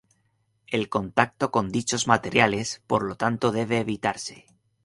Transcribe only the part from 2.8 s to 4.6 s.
por lo tanto debe evitarse.